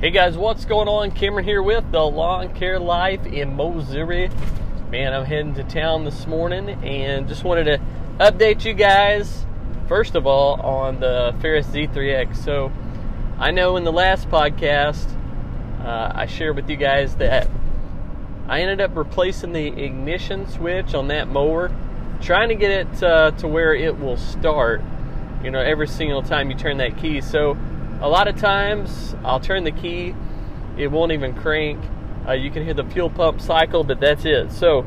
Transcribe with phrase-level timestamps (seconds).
[0.00, 1.10] Hey guys, what's going on?
[1.10, 4.30] Cameron here with the Lawn Care Life in Missouri.
[4.90, 7.80] Man, I'm heading to town this morning and just wanted to
[8.18, 9.44] update you guys,
[9.88, 12.36] first of all, on the Ferris Z3X.
[12.36, 12.72] So,
[13.38, 15.06] I know in the last podcast,
[15.84, 17.50] uh, I shared with you guys that
[18.48, 21.70] I ended up replacing the ignition switch on that mower,
[22.22, 24.80] trying to get it uh, to where it will start,
[25.44, 27.20] you know, every single time you turn that key.
[27.20, 27.58] So,
[28.00, 30.14] a lot of times I'll turn the key,
[30.76, 31.82] it won't even crank.
[32.26, 34.52] Uh, you can hear the fuel pump cycle, but that's it.
[34.52, 34.86] So,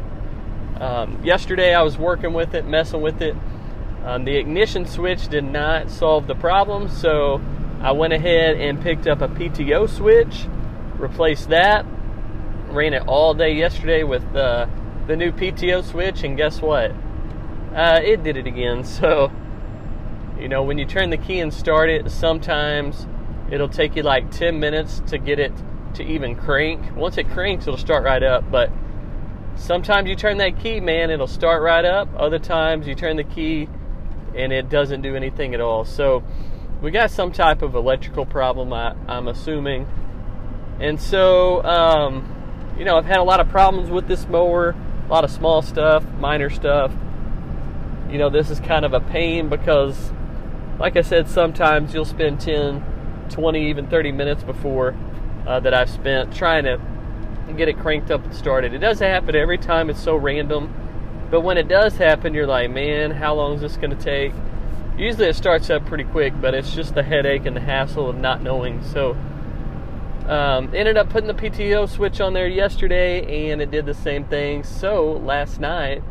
[0.80, 3.36] um, yesterday I was working with it, messing with it.
[4.04, 7.42] Um, the ignition switch did not solve the problem, so
[7.82, 10.46] I went ahead and picked up a PTO switch,
[10.98, 11.86] replaced that,
[12.70, 14.68] ran it all day yesterday with uh,
[15.08, 16.92] the new PTO switch, and guess what?
[17.76, 18.84] Uh, it did it again.
[18.94, 19.32] So,
[20.40, 23.08] you know, when you turn the key and start it, sometimes
[23.52, 25.54] it'll take you like 10 minutes to get it
[25.96, 26.96] to even crank.
[26.96, 28.50] Once it cranks, it'll start right up.
[28.50, 28.72] But
[29.56, 32.10] sometimes you turn that key, man, it'll start right up.
[32.16, 33.68] Other times you turn the key
[34.36, 35.86] and it doesn't do anything at all.
[35.86, 36.24] So
[36.82, 39.88] we got some type of electrical problem, I, am assuming.
[40.80, 44.76] And so, um, you know, I've had a lot of problems with this mower,
[45.08, 46.92] a lot of small stuff, minor stuff.
[48.10, 50.12] You know, this is kind of a pain because
[50.80, 52.84] like I said, sometimes you'll spend 10,
[53.30, 54.96] 20, even 30 minutes before
[55.46, 56.80] uh, that I've spent trying to
[57.56, 58.74] get it cranked up and started.
[58.74, 60.74] It doesn't happen every time, it's so random.
[61.30, 64.34] But when it does happen, you're like, man, how long is this going to take?
[64.98, 68.18] Usually it starts up pretty quick, but it's just the headache and the hassle of
[68.18, 68.84] not knowing.
[68.84, 69.18] So,
[70.28, 74.26] um, ended up putting the PTO switch on there yesterday, and it did the same
[74.26, 74.64] thing.
[74.64, 76.02] So last night,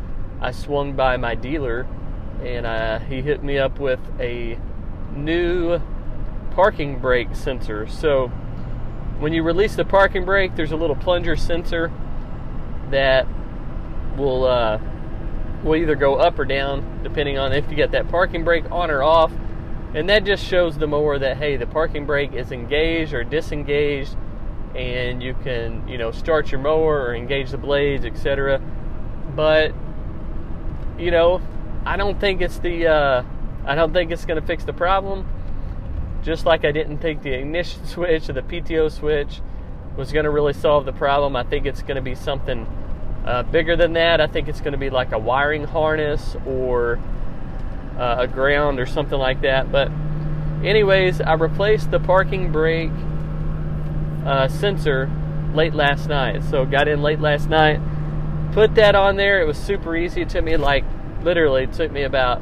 [0.41, 1.87] I swung by my dealer
[2.41, 4.57] and uh, he hit me up with a
[5.15, 5.79] new
[6.51, 7.87] parking brake sensor.
[7.87, 8.27] So
[9.19, 11.91] when you release the parking brake, there's a little plunger sensor
[12.91, 13.27] that
[14.17, 14.79] will uh,
[15.63, 18.91] will either go up or down depending on if you get that parking brake on
[18.91, 19.31] or off.
[19.93, 24.15] And that just shows the mower that hey, the parking brake is engaged or disengaged,
[24.75, 28.59] and you can you know start your mower or engage the blades, etc.
[29.35, 29.73] But
[30.97, 31.41] you know
[31.85, 33.23] I don't think it's the uh,
[33.65, 35.27] I don't think it's going to fix the problem.
[36.23, 39.41] Just like I didn't think the ignition switch or the PTO switch
[39.97, 41.35] was going to really solve the problem.
[41.35, 42.65] I think it's going to be something
[43.25, 44.19] uh, bigger than that.
[44.21, 46.99] I think it's going to be like a wiring harness or
[47.97, 49.71] uh, a ground or something like that.
[49.71, 49.91] But,
[50.63, 52.91] anyways, I replaced the parking brake
[54.25, 55.11] uh, sensor
[55.53, 56.43] late last night.
[56.43, 57.79] So, got in late last night,
[58.53, 59.41] put that on there.
[59.41, 60.21] It was super easy.
[60.21, 60.83] It took me like
[61.23, 62.41] literally took me about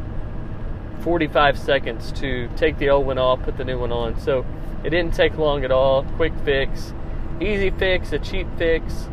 [1.02, 4.20] 45 seconds to take the old one off, put the new one on.
[4.20, 4.46] So
[4.84, 6.04] it didn't take long at all.
[6.16, 6.94] Quick fix,
[7.40, 9.10] easy fix, a cheap fix,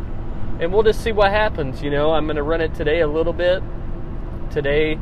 [0.60, 1.82] and we'll just see what happens.
[1.82, 3.62] You know, I'm going to run it today a little bit.
[4.50, 4.94] Today,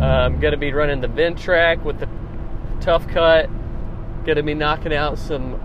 [0.00, 2.08] uh, I'm going to be running the Ventrac with the
[2.80, 3.48] tough cut.
[4.24, 5.64] Going to be knocking out some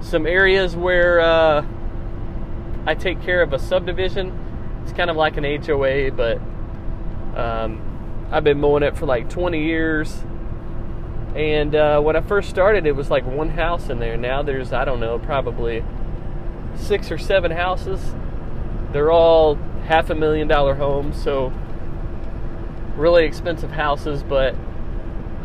[0.00, 1.64] some areas where uh,
[2.86, 4.80] I take care of a subdivision.
[4.82, 6.40] It's kind of like an HOA, but
[7.36, 10.22] um, I've been mowing it for like 20 years.
[11.34, 14.16] And uh, when I first started, it was like one house in there.
[14.16, 15.84] Now there's, I don't know, probably
[16.76, 18.00] six or seven houses.
[18.92, 19.54] They're all
[19.86, 21.52] half a million dollar homes, so
[22.96, 24.22] really expensive houses.
[24.22, 24.56] But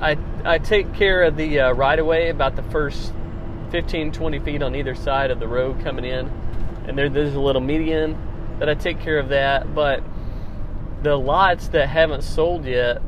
[0.02, 3.14] I, I take care of the uh, right of way about the first
[3.72, 6.28] 15, 20 feet on either side of the road coming in.
[6.88, 8.18] And there, there's a little median
[8.60, 9.74] that I take care of that.
[9.74, 10.04] But
[11.06, 13.00] the lots that haven't sold yet,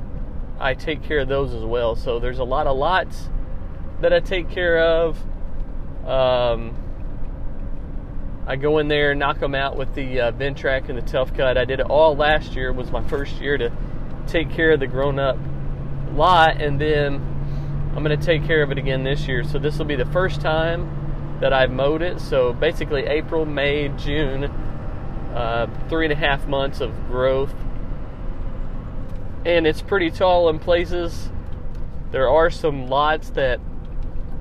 [0.59, 1.95] I take care of those as well.
[1.95, 3.27] So there's a lot of lots
[4.01, 5.17] that I take care of.
[6.05, 6.75] Um,
[8.45, 11.33] I go in there, and knock them out with the uh, Ventrac and the Tough
[11.33, 11.57] Cut.
[11.57, 12.69] I did it all last year.
[12.69, 13.71] It was my first year to
[14.27, 15.37] take care of the grown-up
[16.13, 17.15] lot, and then
[17.95, 19.43] I'm going to take care of it again this year.
[19.43, 22.21] So this will be the first time that I've mowed it.
[22.21, 24.43] So basically, April, May, June,
[25.33, 27.55] uh, three and a half months of growth
[29.45, 31.29] and it's pretty tall in places.
[32.11, 33.59] There are some lots that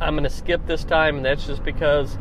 [0.00, 2.18] I'm going to skip this time, and that's just because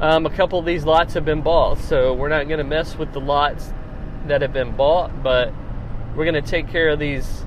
[0.00, 1.78] um, a couple of these lots have been bought.
[1.78, 3.72] So we're not going to mess with the lots
[4.26, 5.52] that have been bought, but
[6.14, 7.44] we're going to take care of these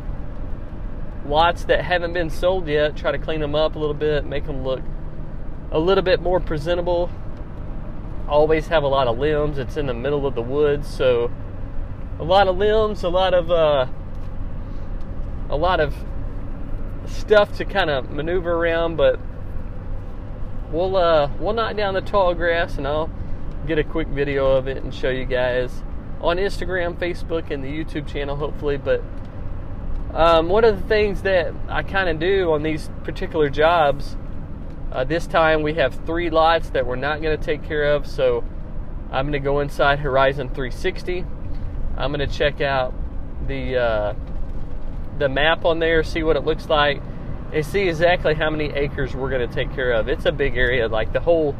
[1.25, 4.45] lots that haven't been sold yet, try to clean them up a little bit, make
[4.45, 4.81] them look
[5.71, 7.09] a little bit more presentable.
[8.27, 9.57] Always have a lot of limbs.
[9.57, 11.31] It's in the middle of the woods, so
[12.19, 13.87] a lot of limbs, a lot of uh,
[15.49, 15.93] a lot of
[17.05, 19.19] stuff to kind of maneuver around, but
[20.71, 23.09] we'll uh, we'll knock down the tall grass, and I'll
[23.65, 25.83] get a quick video of it and show you guys
[26.21, 28.77] on Instagram, Facebook, and the YouTube channel, hopefully.
[28.77, 29.03] But
[30.13, 34.15] um, one of the things that I kind of do on these particular jobs,
[34.91, 38.07] uh, this time we have three lots that we're not going to take care of.
[38.07, 38.43] So
[39.11, 41.25] I'm going to go inside Horizon 360.
[41.97, 42.93] I'm going to check out
[43.47, 44.13] the uh,
[45.17, 47.01] the map on there, see what it looks like,
[47.53, 50.07] and see exactly how many acres we're going to take care of.
[50.07, 51.55] It's a big area, like the whole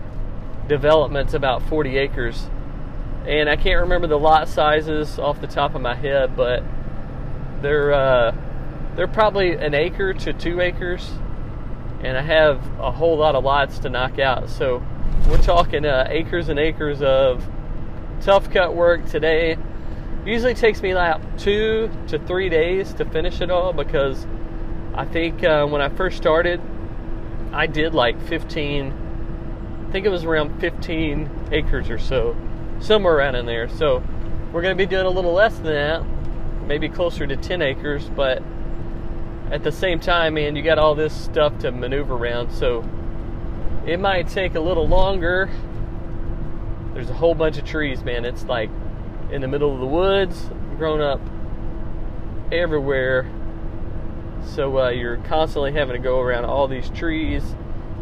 [0.68, 2.50] development's about 40 acres.
[3.26, 6.64] And I can't remember the lot sizes off the top of my head, but
[7.62, 8.36] they're uh,
[8.96, 11.12] they're probably an acre to two acres,
[12.02, 14.50] and I have a whole lot of lots to knock out.
[14.50, 14.82] So
[15.30, 17.46] we're talking uh, acres and acres of
[18.22, 19.58] tough cut work today.
[20.28, 24.28] Usually takes me like two to three days to finish it all because
[24.94, 26.62] I think uh, when I first started,
[27.54, 29.06] I did like 15
[29.88, 32.36] I think it was around 15 acres or so,
[32.82, 33.70] somewhere around in there.
[33.70, 34.04] So
[34.52, 36.04] we're going to be doing a little less than that,
[36.68, 38.44] maybe closer to 10 acres, but
[39.50, 42.84] at the same time, man, you got all this stuff to maneuver around, so
[43.86, 45.50] it might take a little longer.
[46.94, 48.26] There's a whole bunch of trees, man.
[48.26, 48.70] It's like
[49.32, 51.22] in the middle of the woods, grown up
[52.52, 53.30] everywhere.
[54.46, 57.44] So uh, you're constantly having to go around all these trees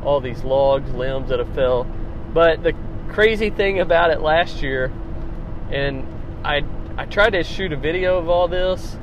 [0.05, 1.85] all these logs, limbs that have fell.
[2.33, 2.73] But the
[3.09, 4.91] crazy thing about it last year,
[5.71, 6.07] and
[6.45, 6.63] I
[6.97, 8.97] I tried to shoot a video of all this,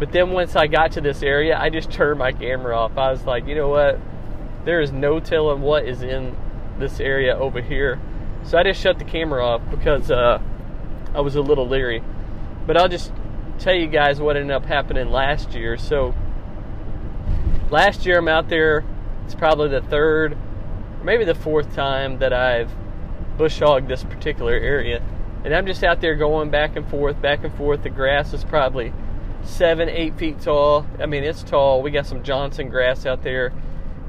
[0.00, 2.96] but then once I got to this area, I just turned my camera off.
[2.96, 4.00] I was like, you know what?
[4.64, 6.36] There is no telling what is in
[6.78, 8.00] this area over here.
[8.42, 10.40] So I just shut the camera off because uh,
[11.14, 12.02] I was a little leery.
[12.66, 13.12] But I'll just
[13.58, 15.76] tell you guys what ended up happening last year.
[15.76, 16.14] So
[17.70, 18.84] last year I'm out there
[19.30, 22.68] it's probably the third, or maybe the fourth time that I've
[23.38, 25.00] bush hogged this particular area.
[25.44, 27.84] And I'm just out there going back and forth, back and forth.
[27.84, 28.92] The grass is probably
[29.44, 30.84] seven, eight feet tall.
[30.98, 31.80] I mean, it's tall.
[31.80, 33.52] We got some Johnson grass out there.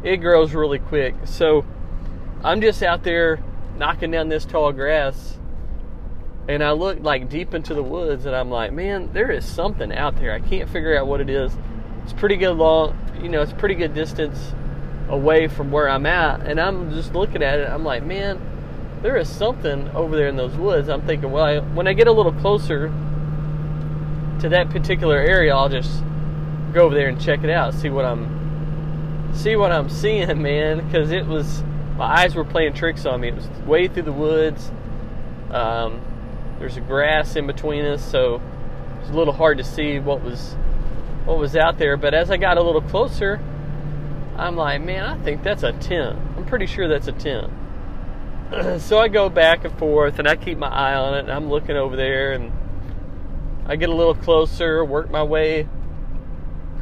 [0.04, 1.14] It grows really quick.
[1.26, 1.68] So
[2.44, 3.44] I'm just out there
[3.78, 5.38] knocking down this tall grass.
[6.48, 9.94] And I look like deep into the woods and I'm like, man, there is something
[9.94, 10.34] out there.
[10.34, 11.56] I can't figure out what it is.
[12.04, 14.54] It's pretty good long, you know, it's pretty good distance
[15.12, 17.70] away from where I'm at, and I'm just looking at it.
[17.70, 18.40] I'm like, man,
[19.02, 20.90] there is something over there in those woods.
[20.90, 22.88] I'm thinking, well, I, when I get a little closer
[24.40, 26.04] to that particular area, I'll just
[26.74, 28.40] go over there and check it out, see what I'm
[29.34, 30.86] see what I'm seeing, man.
[30.86, 31.64] Because it was
[31.98, 33.30] my eyes were playing tricks on me.
[33.30, 34.72] It was way through the woods.
[35.52, 36.02] Um,
[36.62, 38.40] there's grass in between us, so
[39.02, 40.56] it's a little hard to see what was
[41.26, 41.98] what was out there.
[41.98, 43.40] But as I got a little closer,
[44.38, 46.18] I'm like, man, I think that's a tent.
[46.38, 47.52] I'm pretty sure that's a tent.
[48.82, 51.50] so I go back and forth and I keep my eye on it and I'm
[51.50, 52.52] looking over there and
[53.66, 55.68] I get a little closer, work my way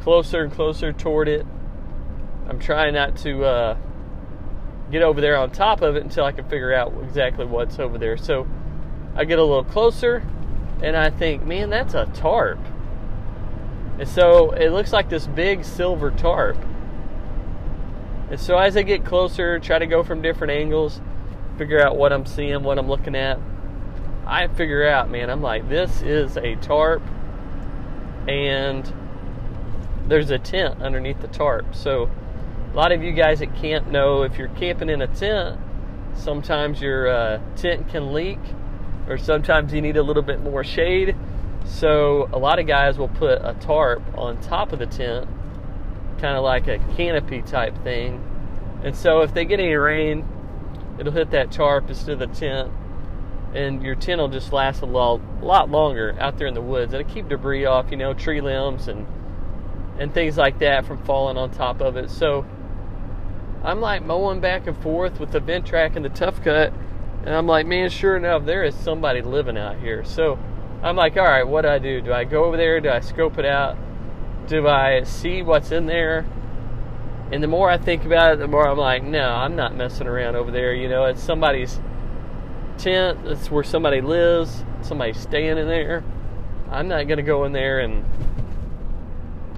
[0.02, 1.46] closer and closer toward it.
[2.48, 3.78] I'm trying not to uh,
[4.90, 7.96] get over there on top of it until I can figure out exactly what's over
[7.96, 8.16] there.
[8.16, 8.46] So
[9.14, 10.22] I get a little closer
[10.82, 12.58] and I think, man, that's a tarp.
[13.98, 16.56] And so it looks like this big silver tarp.
[18.30, 21.00] And so as I get closer, try to go from different angles,
[21.58, 23.38] figure out what I'm seeing, what I'm looking at.
[24.24, 27.02] I figure out, man, I'm like, this is a tarp,
[28.28, 28.90] and
[30.06, 31.74] there's a tent underneath the tarp.
[31.74, 32.08] So
[32.72, 35.58] a lot of you guys at camp know if you're camping in a tent,
[36.14, 38.38] sometimes your uh, tent can leak,
[39.10, 41.14] or sometimes you need a little bit more shade.
[41.66, 45.28] So a lot of guys will put a tarp on top of the tent
[46.20, 48.22] kind of like a canopy type thing.
[48.84, 50.26] And so if they get any rain,
[50.98, 52.70] it'll hit that tarp instead of the tent,
[53.54, 56.92] and your tent will just last a lot, lot longer out there in the woods.
[56.92, 59.06] It'll keep debris off, you know, tree limbs and
[59.98, 62.10] and things like that from falling on top of it.
[62.10, 62.46] So
[63.62, 66.72] I'm like mowing back and forth with the Ventrac and the tough cut,
[67.24, 70.04] and I'm like, man, sure enough, there is somebody living out here.
[70.04, 70.38] So
[70.82, 72.00] I'm like, all right, what do I do?
[72.00, 72.80] Do I go over there?
[72.80, 73.76] Do I scope it out?
[74.50, 76.26] do I see what's in there?
[77.32, 80.08] And the more I think about it, the more I'm like, no, I'm not messing
[80.08, 80.74] around over there.
[80.74, 81.80] You know, it's somebody's
[82.76, 83.20] tent.
[83.26, 84.64] It's where somebody lives.
[84.82, 86.02] Somebody's staying in there.
[86.68, 88.04] I'm not going to go in there and,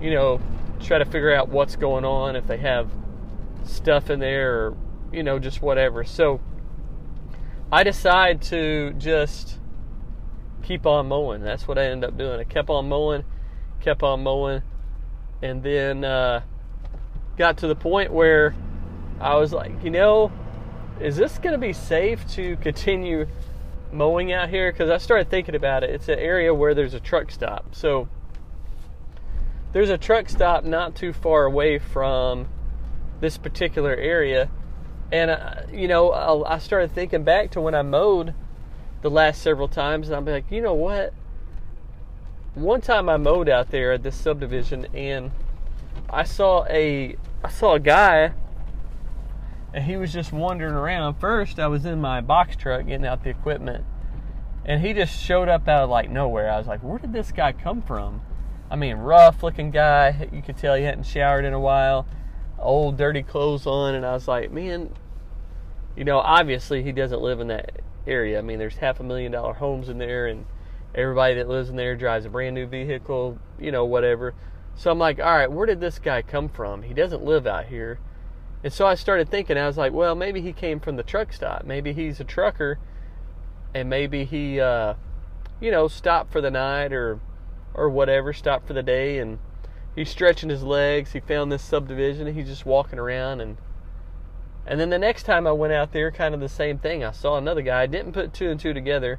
[0.03, 0.41] you know,
[0.81, 2.91] try to figure out what's going on if they have
[3.65, 4.77] stuff in there or,
[5.11, 6.05] you know, just whatever.
[6.05, 6.39] So
[7.73, 9.59] I decide to just
[10.63, 11.41] keep on mowing.
[11.41, 12.39] That's what I ended up doing.
[12.39, 13.25] I kept on mowing,
[13.81, 14.63] kept on mowing
[15.41, 16.43] and then uh,
[17.39, 18.55] got to the point where
[19.21, 20.31] I was like, you know,
[21.01, 23.27] is this going to be safe to continue
[23.91, 24.71] mowing out here?
[24.71, 25.91] Because I started thinking about it.
[25.91, 27.75] It's an area where there's a truck stop.
[27.75, 28.07] So
[29.73, 32.49] there's a truck stop not too far away from
[33.21, 34.51] this particular area.
[35.13, 38.33] And, uh, you know, I started thinking back to when I mowed
[39.03, 41.13] the last several times, and I'm like, you know what?
[42.55, 45.31] One time I mowed out there at this subdivision, and
[46.09, 48.33] I saw a I saw a guy,
[49.75, 51.15] and he was just wandering around.
[51.15, 53.85] First, I was in my box truck getting out the equipment,
[54.65, 56.51] and he just showed up out of like nowhere.
[56.51, 58.23] I was like, where did this guy come from?
[58.71, 60.29] I mean, rough looking guy.
[60.33, 62.07] You could tell he hadn't showered in a while.
[62.59, 64.91] Old dirty clothes on, and I was like, man,
[65.97, 68.39] you know, obviously he doesn't live in that area.
[68.39, 70.47] I mean, there's half a million dollar homes in there, and
[70.95, 74.35] everybody that lives in there drives a brand new vehicle, you know, whatever.
[74.75, 76.83] So I'm like, all right, where did this guy come from?
[76.83, 77.99] He doesn't live out here.
[78.65, 81.33] And so I started thinking, I was like, well, maybe he came from the truck
[81.33, 81.65] stop.
[81.65, 82.79] Maybe he's a trucker,
[83.75, 84.95] and maybe he, uh,
[85.61, 87.21] you know, stopped for the night or,
[87.75, 89.39] or whatever, stopped for the day, and
[89.95, 91.13] he's stretching his legs.
[91.13, 93.41] He found this subdivision, and he's just walking around.
[93.41, 93.57] And
[94.67, 97.05] and then the next time I went out there, kind of the same thing.
[97.05, 97.83] I saw another guy.
[97.83, 99.19] I didn't put two and two together.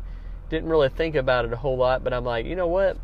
[0.50, 2.98] Didn't really think about it a whole lot, but I'm like, you know what?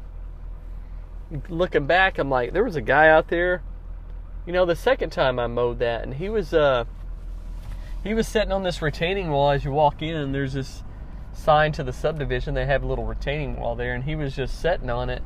[1.48, 3.62] looking back, I'm like, there was a guy out there.
[4.46, 6.86] You know, the second time I mowed that, and he was uh,
[8.04, 10.16] he was sitting on this retaining wall as you walk in.
[10.16, 10.84] And there's this
[11.34, 12.54] sign to the subdivision.
[12.54, 15.22] They have a little retaining wall there, and he was just sitting on it,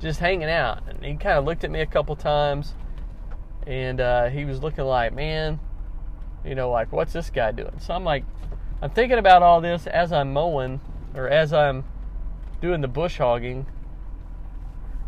[0.00, 0.82] just hanging out.
[0.88, 2.74] And he kind of looked at me a couple times,
[3.66, 5.60] and uh, he was looking like, man,
[6.44, 7.78] you know, like what's this guy doing?
[7.78, 8.24] So I'm like,
[8.82, 10.80] I'm thinking about all this as I'm mowing
[11.14, 11.84] or as I'm
[12.60, 13.66] doing the bush hogging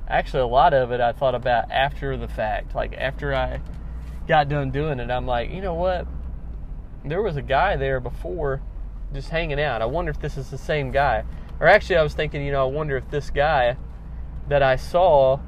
[0.08, 2.74] actually a lot of it I thought about after the fact.
[2.74, 3.60] Like after I
[4.26, 6.06] got done doing it, I'm like, you know what?
[7.04, 8.62] There was a guy there before
[9.12, 9.82] just hanging out.
[9.82, 11.24] I wonder if this is the same guy.
[11.60, 13.76] Or actually I was thinking, you know, I wonder if this guy
[14.48, 15.40] that I saw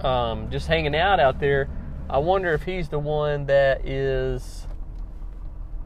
[0.00, 1.68] um, just hanging out out there,
[2.08, 4.66] I wonder if he's the one that is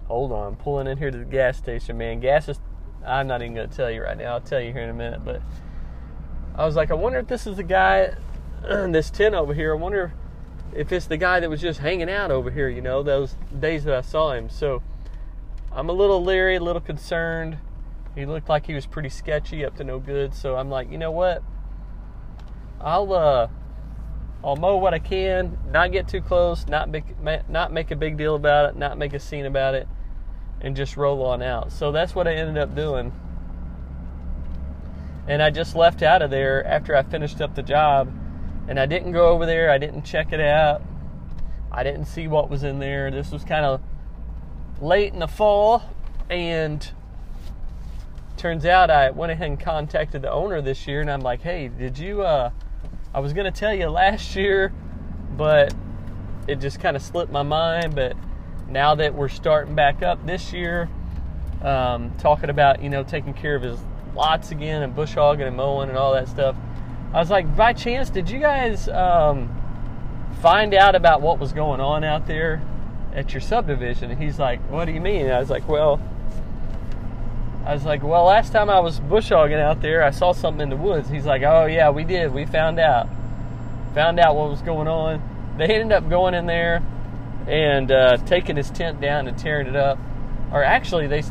[0.06, 2.20] hold on, I'm pulling in here to the gas station, man.
[2.20, 2.60] Gas is
[3.04, 4.34] I'm not even gonna tell you right now.
[4.34, 5.40] I'll tell you here in a minute, but
[6.56, 8.14] I was like, I wonder if this is the guy,
[8.62, 9.74] this tent over here.
[9.74, 10.12] I wonder
[10.74, 13.84] if it's the guy that was just hanging out over here, you know, those days
[13.84, 14.50] that I saw him.
[14.50, 14.82] So
[15.70, 17.58] I'm a little leery, a little concerned.
[18.14, 20.34] He looked like he was pretty sketchy, up to no good.
[20.34, 21.42] So I'm like, you know what?
[22.80, 23.48] I'll uh,
[24.42, 27.04] I'll mow what I can, not get too close, not make
[27.48, 29.86] not make a big deal about it, not make a scene about it,
[30.60, 31.72] and just roll on out.
[31.72, 33.12] So that's what I ended up doing.
[35.28, 38.12] And I just left out of there after I finished up the job.
[38.68, 40.82] And I didn't go over there, I didn't check it out.
[41.70, 43.10] I didn't see what was in there.
[43.10, 43.80] This was kind of
[44.80, 45.82] late in the fall.
[46.30, 46.88] And
[48.36, 51.00] turns out I went ahead and contacted the owner this year.
[51.00, 52.50] And I'm like, hey, did you, uh,
[53.14, 54.72] I was going to tell you last year,
[55.36, 55.74] but
[56.48, 57.94] it just kind of slipped my mind.
[57.94, 58.16] But
[58.68, 60.88] now that we're starting back up this year,
[61.62, 63.78] um, talking about, you know, taking care of his
[64.14, 66.56] lots again and bush hogging and mowing and all that stuff.
[67.12, 69.50] I was like, by chance, did you guys um,
[70.40, 72.62] find out about what was going on out there
[73.14, 74.10] at your subdivision?
[74.10, 75.26] And he's like, what do you mean?
[75.26, 76.00] And I was like, well,
[77.64, 80.62] I was like, well, last time I was bush hogging out there, I saw something
[80.62, 81.08] in the woods.
[81.08, 82.32] He's like, oh yeah, we did.
[82.32, 83.08] We found out.
[83.94, 85.22] Found out what was going on.
[85.56, 86.82] They ended up going in there
[87.46, 89.98] and uh, taking his tent down and tearing it up.
[90.52, 91.22] Or actually, they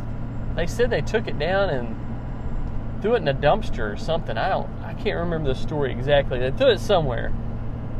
[0.56, 4.38] they said they took it down and threw it in a dumpster or something.
[4.38, 6.40] I don't, I can't remember the story exactly.
[6.40, 7.34] They threw it somewhere,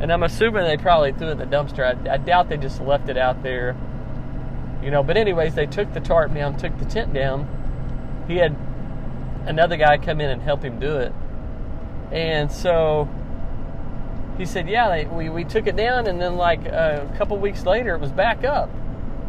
[0.00, 1.84] and I'm assuming they probably threw it in the dumpster.
[1.84, 3.76] I, I doubt they just left it out there,
[4.82, 5.02] you know.
[5.02, 8.24] But anyways, they took the tarp down, took the tent down.
[8.28, 8.56] He had
[9.46, 11.12] another guy come in and help him do it,
[12.10, 13.08] and so
[14.38, 17.64] he said, "Yeah, they, we we took it down, and then like a couple weeks
[17.64, 18.70] later, it was back up.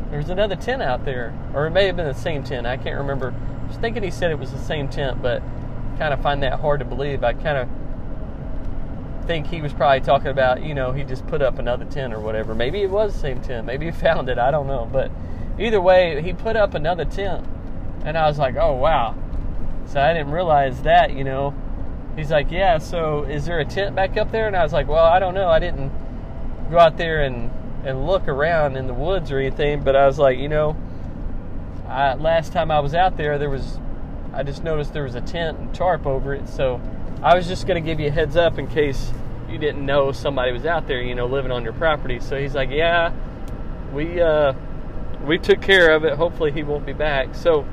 [0.09, 2.67] There was another tent out there, or it may have been the same tent.
[2.67, 5.41] I can't remember." I was thinking he said it was the same tent, but
[5.97, 7.23] kind of find that hard to believe.
[7.23, 7.67] I kind of
[9.27, 12.19] think he was probably talking about, you know, he just put up another tent or
[12.19, 12.55] whatever.
[12.55, 13.65] Maybe it was the same tent.
[13.65, 14.39] Maybe he found it.
[14.39, 14.89] I don't know.
[14.91, 15.11] But
[15.59, 17.45] either way, he put up another tent.
[18.05, 19.15] And I was like, oh, wow.
[19.85, 21.53] So I didn't realize that, you know.
[22.17, 24.47] He's like, yeah, so is there a tent back up there?
[24.47, 25.47] And I was like, well, I don't know.
[25.47, 25.91] I didn't
[26.69, 27.51] go out there and,
[27.86, 29.83] and look around in the woods or anything.
[29.83, 30.75] But I was like, you know,
[31.88, 33.79] I, last time I was out there, there was
[34.33, 36.47] I just noticed there was a tent and tarp over it.
[36.50, 36.81] So
[37.24, 39.12] I was just going to give you a heads up in case
[39.50, 42.19] you didn't know somebody was out there, you know, living on your property.
[42.19, 43.13] So he's like, yeah,
[43.93, 44.53] we uh,
[45.25, 46.13] we took care of it.
[46.13, 47.33] Hopefully, he won't be back.
[47.33, 47.65] So,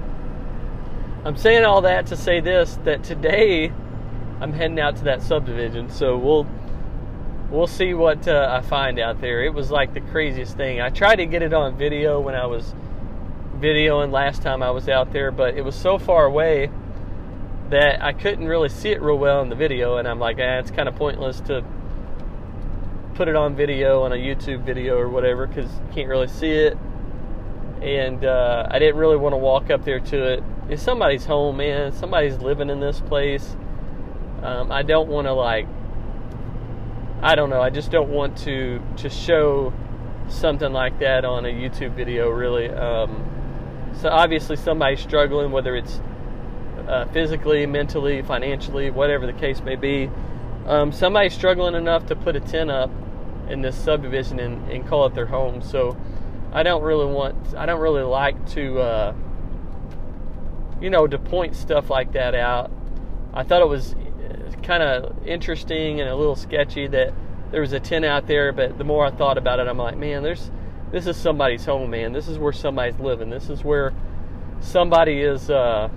[1.24, 3.72] I'm saying all that to say this: that today
[4.40, 5.90] I'm heading out to that subdivision.
[5.90, 6.46] So we'll
[7.50, 9.44] we'll see what uh, I find out there.
[9.44, 10.80] It was like the craziest thing.
[10.80, 12.74] I tried to get it on video when I was
[13.58, 16.70] videoing last time I was out there, but it was so far away
[17.70, 20.58] that I couldn't really see it real well in the video, and I'm like, ah,
[20.58, 21.64] it's kind of pointless to
[23.14, 26.50] put it on video on a YouTube video or whatever because you can't really see
[26.50, 26.76] it.
[27.80, 30.42] And uh, I didn't really want to walk up there to it.
[30.68, 31.92] It's somebody's home, man.
[31.92, 33.56] Somebody's living in this place.
[34.44, 35.66] Um, I don't want to like.
[37.22, 37.62] I don't know.
[37.62, 39.72] I just don't want to to show
[40.28, 42.28] something like that on a YouTube video.
[42.28, 42.68] Really.
[42.68, 46.00] Um, so obviously somebody's struggling, whether it's
[46.88, 50.10] uh, physically, mentally, financially, whatever the case may be.
[50.66, 52.90] Um, somebody's struggling enough to put a tent up
[53.48, 55.60] in this subdivision and, and, call it their home.
[55.60, 55.96] So
[56.52, 59.14] I don't really want, I don't really like to, uh,
[60.80, 62.70] you know, to point stuff like that out.
[63.34, 63.94] I thought it was
[64.64, 67.12] kind of interesting and a little sketchy that
[67.50, 69.96] there was a tent out there, but the more I thought about it, I'm like,
[69.96, 70.50] man, there's
[70.90, 72.12] this is somebody's home, man.
[72.12, 73.30] This is where somebody's living.
[73.30, 73.92] This is where
[74.60, 75.50] somebody is.
[75.50, 75.88] Uh,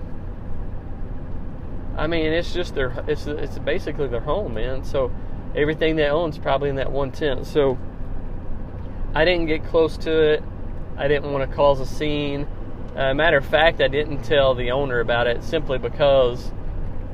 [1.96, 3.04] I mean, it's just their.
[3.08, 4.84] It's it's basically their home, man.
[4.84, 5.12] So
[5.56, 7.48] everything they own's probably in that one tent.
[7.48, 7.78] So
[9.14, 10.44] I didn't get close to it.
[10.98, 12.48] I didn't want to cause a scene.
[12.96, 16.52] Uh, matter of fact, I didn't tell the owner about it simply because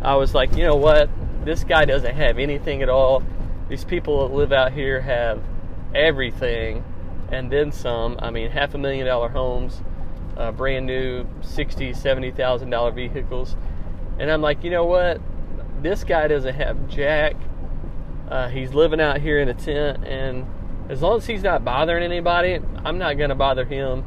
[0.01, 1.09] I was like, you know what?
[1.43, 3.23] This guy doesn't have anything at all.
[3.69, 5.41] These people that live out here have
[5.93, 6.83] everything
[7.31, 8.17] and then some.
[8.21, 9.81] I mean, half a million dollar homes,
[10.37, 13.55] uh, brand new sixty, seventy thousand dollar vehicles,
[14.19, 15.19] and I'm like, you know what?
[15.81, 17.35] This guy doesn't have jack.
[18.29, 20.45] Uh, he's living out here in a tent, and
[20.89, 24.03] as long as he's not bothering anybody, I'm not gonna bother him.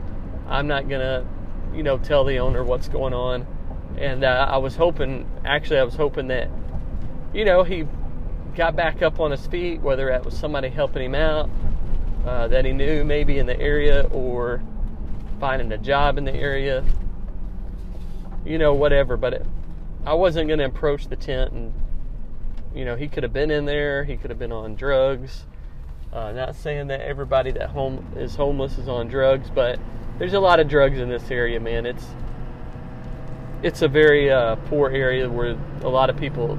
[0.49, 1.27] I'm not gonna,
[1.75, 3.47] you know, tell the owner what's going on.
[3.99, 6.49] And uh, I was hoping, actually, I was hoping that,
[7.37, 7.87] you know, he
[8.57, 11.51] got back up on his feet, whether that was somebody helping him out
[12.25, 14.63] uh, that he knew maybe in the area or
[15.39, 16.83] finding a job in the area,
[18.47, 19.19] you know, whatever.
[19.19, 19.47] But it,
[20.07, 21.75] I wasn't going to approach the tent, and
[22.75, 25.45] you know, he could have been in there, he could have been on drugs.
[26.15, 29.79] Uh, not saying that everybody that home is homeless is on drugs, but
[30.19, 31.85] there's a lot of drugs in this area, man.
[31.85, 32.07] It's
[33.63, 36.59] it's a very uh, poor area where a lot of people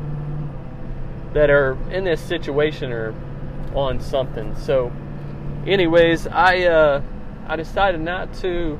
[1.37, 3.13] that are in this situation are
[3.75, 4.55] on something.
[4.55, 4.91] So
[5.67, 7.03] anyways, I uh,
[7.45, 8.79] I decided not to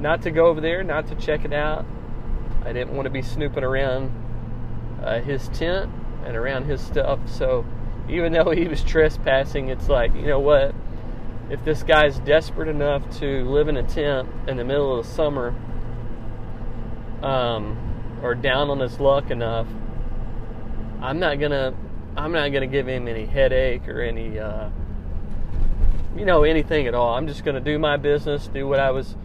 [0.00, 1.84] not to go over there, not to check it out.
[2.64, 4.10] I didn't want to be snooping around
[5.04, 5.92] uh, his tent
[6.24, 7.20] and around his stuff.
[7.28, 7.66] So
[8.08, 10.74] even though he was trespassing, it's like you know what?
[11.50, 15.12] If this guy's desperate enough to live in a tent in the middle of the
[15.12, 15.54] summer,
[17.22, 17.76] um,
[18.22, 19.66] or down on his luck enough,
[21.02, 21.74] I'm not gonna
[22.16, 24.70] I'm not gonna give him any headache or any uh,
[26.16, 27.14] you know, anything at all.
[27.14, 29.16] I'm just to do my business, do what I was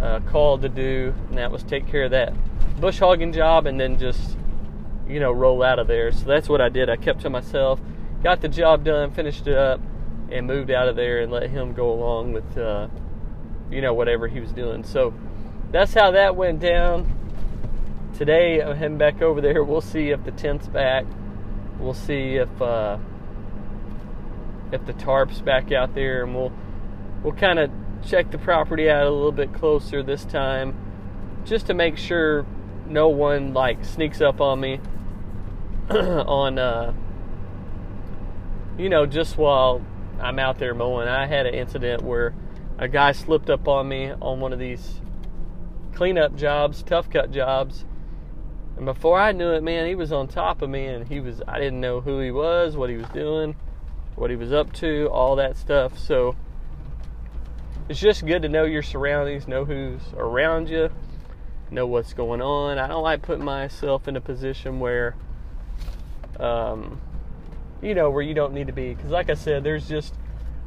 [0.00, 2.32] uh, called to do, and that was take care of that
[2.80, 4.36] bush hogging job and then just,
[5.08, 6.12] you know, roll out of there.
[6.12, 6.88] So that's what I did.
[6.88, 7.80] I kept to myself,
[8.22, 9.80] got the job done, finished it up,
[10.30, 12.88] and moved out of there and let him go along with, uh,
[13.70, 14.84] you know, whatever he was doing.
[14.84, 15.12] So
[15.72, 17.19] that's how that went down.
[18.20, 19.64] Today, I'm heading back over there.
[19.64, 21.06] We'll see if the tent's back.
[21.78, 22.60] We'll see if.
[22.60, 22.98] Uh,
[24.72, 26.52] if the tarp's back out there, and we'll
[27.24, 27.70] we'll kind of
[28.06, 30.76] check the property out a little bit closer this time,
[31.46, 32.44] just to make sure
[32.86, 34.80] no one like sneaks up on me
[35.90, 36.92] on uh,
[38.76, 39.80] you know just while
[40.20, 41.08] I'm out there mowing.
[41.08, 42.34] I had an incident where
[42.76, 45.00] a guy slipped up on me on one of these
[45.94, 47.86] cleanup jobs, tough cut jobs.
[48.80, 51.42] And before I knew it, man, he was on top of me and he was
[51.46, 53.54] I didn't know who he was, what he was doing
[54.20, 55.98] what he was up to, all that stuff.
[55.98, 56.36] So
[57.88, 60.90] it's just good to know your surroundings, know who's around you,
[61.70, 62.78] know what's going on.
[62.78, 65.16] I don't like putting myself in a position where,
[66.38, 67.00] um,
[67.80, 68.94] you know, where you don't need to be.
[68.94, 70.14] Because, like I said, there's just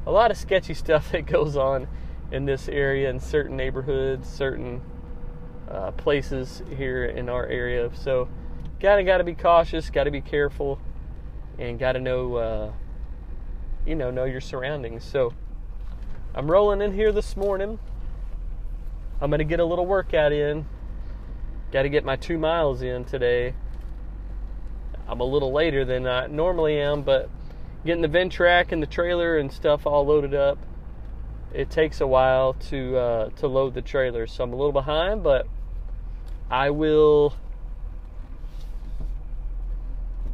[0.07, 1.87] a lot of sketchy stuff that goes on
[2.31, 4.81] in this area, in certain neighborhoods, certain
[5.69, 7.89] uh, places here in our area.
[7.95, 8.29] So,
[8.79, 10.79] gotta gotta be cautious, gotta be careful,
[11.57, 12.35] and gotta know.
[12.35, 12.71] Uh,
[13.85, 15.03] you know, know your surroundings.
[15.03, 15.33] So
[16.33, 17.79] I'm rolling in here this morning.
[19.21, 20.65] I'm to get a little workout in.
[21.71, 23.55] Got to get my two miles in today.
[25.07, 27.29] I'm a little later than I normally am, but
[27.85, 30.57] getting the Ventrac and the trailer and stuff all loaded up
[31.53, 35.23] it takes a while to uh, to load the trailer, so I'm a little behind,
[35.23, 35.47] but
[36.49, 37.35] I will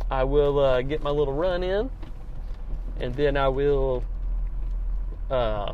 [0.09, 1.89] I will uh, get my little run in,
[2.99, 4.03] and then I will.
[5.29, 5.73] Uh,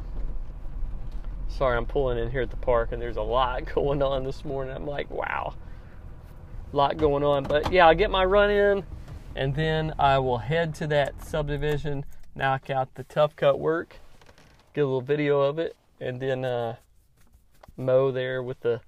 [1.47, 4.43] sorry, I'm pulling in here at the park, and there's a lot going on this
[4.43, 4.75] morning.
[4.75, 5.53] I'm like, wow,
[6.73, 7.43] a lot going on.
[7.43, 8.84] But yeah, I'll get my run in,
[9.36, 12.03] and then I will head to that subdivision,
[12.36, 13.99] knock out the tough cut work,
[14.75, 16.75] get a little video of it, and then uh,
[17.75, 18.81] mow there with the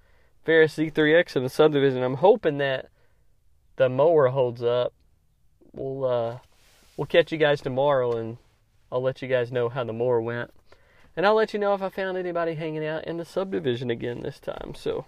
[0.45, 2.03] Ferris Z3X in the subdivision.
[2.03, 2.89] I'm hoping that
[3.77, 4.93] the mower holds up
[5.77, 6.39] we'll uh,
[6.95, 8.37] we'll catch you guys tomorrow, and
[8.91, 10.51] I'll let you guys know how the mower went,
[11.15, 14.21] and I'll let you know if I found anybody hanging out in the subdivision again
[14.21, 14.73] this time.
[14.75, 15.05] So,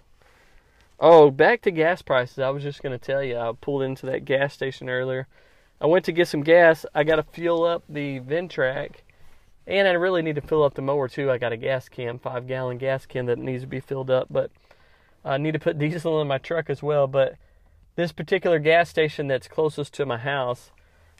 [0.98, 2.38] oh, back to gas prices.
[2.38, 5.26] I was just gonna tell you, I pulled into that gas station earlier.
[5.80, 6.84] I went to get some gas.
[6.94, 8.96] I got to fuel up the Ventrac,
[9.70, 11.30] and I really need to fill up the mower too.
[11.30, 14.26] I got a gas can, five gallon gas can that needs to be filled up,
[14.28, 14.50] but
[15.24, 17.06] I need to put diesel in my truck as well.
[17.06, 17.36] But
[17.94, 20.72] this particular gas station that's closest to my house,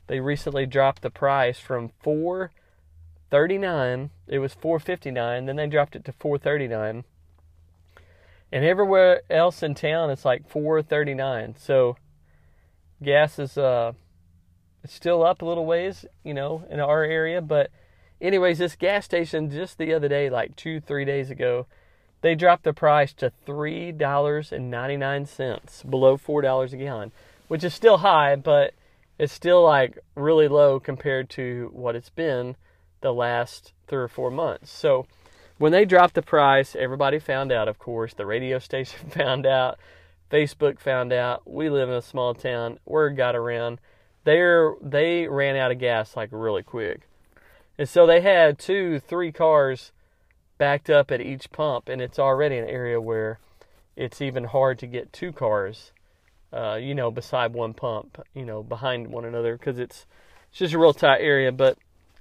[0.08, 4.10] they recently dropped the price from 4.39.
[4.26, 7.04] It was 4.59, then they dropped it to 4.39.
[8.52, 11.56] And everywhere else in town it's like 4.39.
[11.56, 11.96] So
[13.00, 13.92] gas is uh
[14.86, 17.70] still up a little ways, you know, in our area, but
[18.20, 21.66] anyways, this gas station just the other day like 2 3 days ago
[22.22, 27.12] they dropped the price to $3.99, below $4 a gallon,
[27.48, 28.72] which is still high, but
[29.18, 32.56] it's still like really low compared to what it's been
[33.00, 34.70] the last three or four months.
[34.70, 35.06] So
[35.58, 38.14] when they dropped the price, everybody found out, of course.
[38.14, 39.78] The radio station found out,
[40.30, 41.50] Facebook found out.
[41.50, 42.78] We live in a small town.
[42.84, 43.80] Word got around.
[44.24, 47.08] They're, they ran out of gas like really quick.
[47.80, 49.92] And so they had two, three cars
[50.58, 53.38] backed up at each pump, and it's already an area where
[53.96, 55.92] it's even hard to get two cars,
[56.52, 60.04] uh, you know, beside one pump, you know, behind one another because it's
[60.50, 61.52] it's just a real tight area.
[61.52, 61.78] But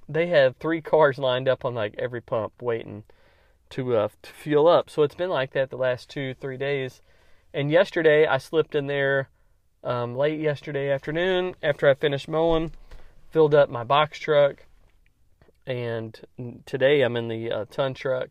[0.08, 3.04] they have three cars lined up on like every pump waiting
[3.68, 4.88] to uh, to fuel up.
[4.88, 7.02] So it's been like that the last two three days.
[7.52, 9.28] And yesterday I slipped in there
[9.84, 12.72] um, late yesterday afternoon after I finished mowing,
[13.30, 14.64] filled up my box truck
[15.66, 16.20] and
[16.66, 18.30] today I'm in the uh, ton truck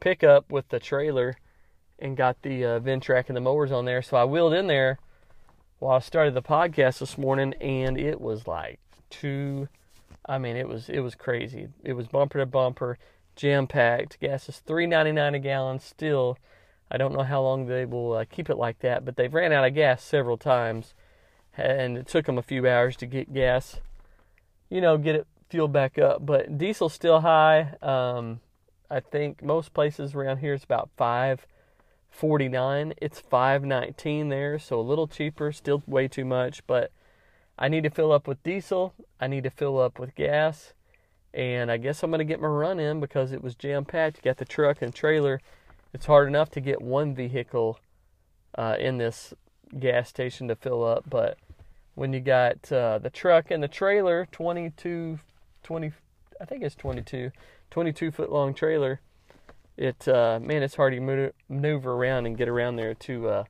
[0.00, 1.36] pickup with the trailer
[1.98, 4.02] and got the uh, Ventrac and the mowers on there.
[4.02, 4.98] So I wheeled in there
[5.78, 8.80] while I started the podcast this morning, and it was like
[9.10, 9.68] two.
[10.26, 11.68] I mean, it was it was crazy.
[11.82, 12.98] It was bumper to bumper,
[13.36, 14.20] jam packed.
[14.20, 15.80] Gas is three ninety nine a gallon.
[15.80, 16.38] Still,
[16.90, 19.52] I don't know how long they will uh, keep it like that, but they've ran
[19.52, 20.94] out of gas several times,
[21.56, 23.80] and it took them a few hours to get gas.
[24.68, 26.24] You know, get it fuel back up.
[26.24, 27.74] But diesel's still high.
[27.82, 28.40] Um,
[28.90, 31.46] I think most places around here it's about five
[32.08, 32.94] forty nine.
[33.00, 35.52] It's five nineteen there, so a little cheaper.
[35.52, 36.90] Still way too much, but
[37.58, 38.94] I need to fill up with diesel.
[39.20, 40.72] I need to fill up with gas,
[41.34, 44.18] and I guess I'm gonna get my run in because it was jam packed.
[44.18, 45.40] You got the truck and trailer.
[45.92, 47.80] It's hard enough to get one vehicle
[48.56, 49.34] uh, in this
[49.78, 51.38] gas station to fill up, but
[51.94, 55.18] when you got uh, the truck and the trailer, 22
[55.62, 55.92] 20,
[56.40, 57.30] I think it's 22,
[57.70, 59.00] 22 foot long trailer.
[59.76, 63.44] It uh, man, it's hard to maneuver around and get around there to uh,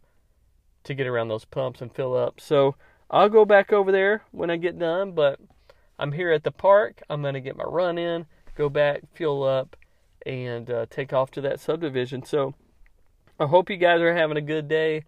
[0.85, 2.41] to get around those pumps and fill up.
[2.41, 2.77] So
[3.11, 5.13] I'll go back over there when I get done.
[5.13, 5.41] But
[5.99, 7.03] I'm here at the park.
[7.11, 9.77] I'm gonna get my run in, go back, fuel up,
[10.25, 12.25] and uh, take off to that subdivision.
[12.25, 12.55] So
[13.41, 15.05] I hope you guys are having a good day.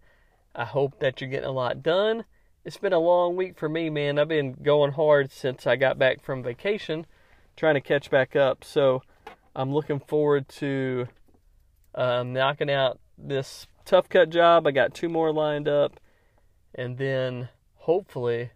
[0.53, 2.25] I hope that you're getting a lot done
[2.65, 4.17] it's been a long week for me, man.
[4.17, 7.05] I've been going hard since I got back from vacation,
[7.57, 8.63] trying to catch back up.
[8.63, 9.01] So
[9.53, 11.07] I'm looking forward to
[11.93, 14.65] um, knocking out this tough cut job.
[14.65, 15.99] I got two more lined up,
[16.73, 17.49] and then
[17.79, 18.51] hopefully,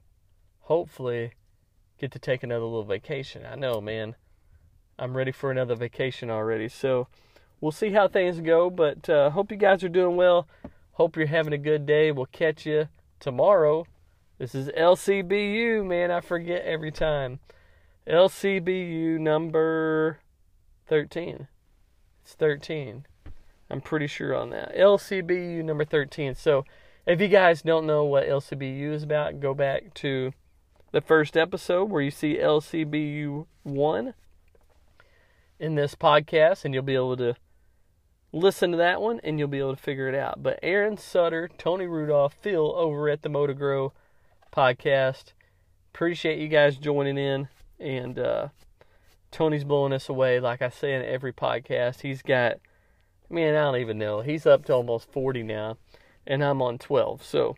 [0.61, 1.33] hopefully,
[1.99, 3.45] get to take another little vacation.
[3.45, 4.15] I know, man.
[4.97, 6.69] I'm ready for another vacation already.
[6.69, 7.07] So
[7.59, 8.69] we'll see how things go.
[8.69, 10.47] But uh, hope you guys are doing well.
[10.93, 12.11] Hope you're having a good day.
[12.11, 12.87] We'll catch you
[13.19, 13.85] tomorrow
[14.37, 16.11] this is LCBU, man.
[16.11, 17.39] I forget every time.
[18.07, 20.19] LCBU number
[20.87, 21.47] 13.
[22.23, 23.05] It's 13.
[23.69, 24.75] I'm pretty sure on that.
[24.75, 26.35] LCBU number 13.
[26.35, 26.63] So,
[27.05, 30.33] if you guys don't know what LCBU is about, go back to
[30.91, 34.13] the first episode where you see LCBU 1
[35.59, 37.35] in this podcast, and you'll be able to
[38.31, 40.43] listen to that one and you'll be able to figure it out.
[40.43, 43.93] But Aaron Sutter, Tony Rudolph, Phil over at the Motor Grow
[44.51, 45.33] podcast.
[45.93, 47.47] Appreciate you guys joining in.
[47.79, 48.47] And uh,
[49.31, 50.39] Tony's blowing us away.
[50.39, 52.57] Like I say in every podcast, he's got,
[53.29, 54.21] man, I don't even know.
[54.21, 55.77] He's up to almost 40 now,
[56.25, 57.23] and I'm on 12.
[57.23, 57.55] So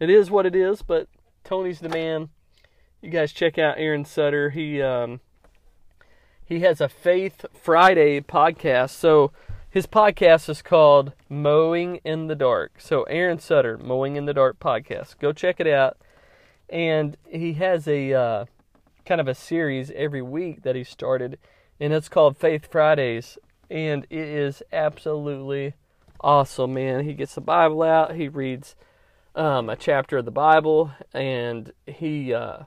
[0.00, 1.08] it is what it is, but
[1.44, 2.30] Tony's the man.
[3.00, 4.50] You guys check out Aaron Sutter.
[4.50, 5.20] He, um,
[6.44, 8.90] he has a Faith Friday podcast.
[8.90, 9.32] So
[9.70, 12.80] his podcast is called Mowing in the Dark.
[12.80, 15.18] So Aaron Sutter, Mowing in the Dark podcast.
[15.18, 15.96] Go check it out.
[16.68, 18.44] And he has a uh,
[19.04, 21.38] kind of a series every week that he started,
[21.78, 23.38] and it's called Faith Fridays.
[23.70, 25.74] And it is absolutely
[26.20, 27.04] awesome, man.
[27.04, 28.74] He gets the Bible out, he reads
[29.34, 32.64] um, a chapter of the Bible, and he uh,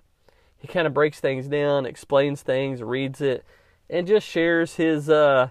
[0.57, 3.45] he kind of breaks things down, explains things, reads it,
[3.89, 5.49] and just shares his uh,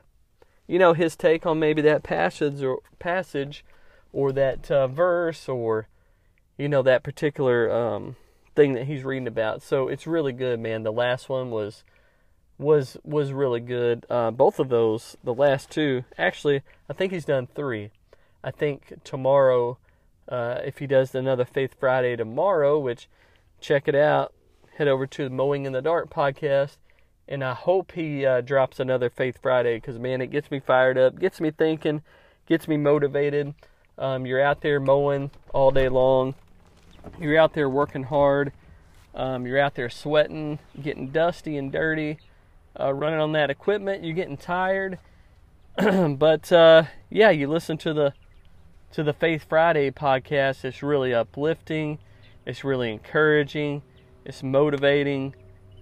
[0.67, 3.65] you know his take on maybe that passage or passage
[4.13, 5.89] or that uh, verse or
[6.59, 8.17] you know that particular um,
[8.57, 9.63] thing that he's reading about.
[9.63, 10.83] So it's really good, man.
[10.83, 11.85] The last one was
[12.59, 14.07] was was really good.
[14.11, 17.91] Uh, both of those, the last two, actually, I think he's done three.
[18.43, 19.79] I think tomorrow,
[20.29, 23.09] uh, if he does another Faith Friday tomorrow, which
[23.61, 24.33] check it out,
[24.79, 26.79] head over to the Mowing in the Dark podcast,
[27.29, 30.97] and I hope he uh, drops another Faith Friday because man, it gets me fired
[30.97, 32.03] up, gets me thinking,
[32.47, 33.55] gets me motivated.
[33.99, 36.35] Um, you're out there mowing all day long
[37.21, 38.53] you're out there working hard.
[39.15, 42.19] Um, you're out there sweating, getting dusty and dirty,
[42.79, 44.05] uh, running on that equipment.
[44.05, 44.99] You're getting tired,
[45.77, 48.13] but uh, yeah, you listen to the
[48.93, 50.65] to the Faith Friday podcast.
[50.65, 51.99] It's really uplifting.
[52.45, 53.83] It's really encouraging.
[54.25, 55.35] It's motivating.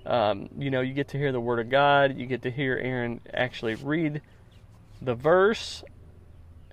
[0.06, 2.16] Um, you know, you get to hear the Word of God.
[2.16, 4.22] You get to hear Aaron actually read
[5.02, 5.82] the verse.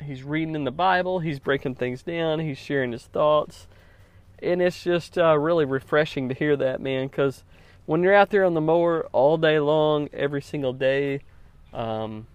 [0.04, 1.20] He's reading in the Bible.
[1.20, 2.40] He's breaking things down.
[2.40, 3.68] He's sharing his thoughts
[4.42, 7.08] and it's just uh, really refreshing to hear that, man.
[7.08, 7.44] Because
[7.86, 11.22] when you're out there on the mower all day long, every single day,
[11.74, 12.28] um,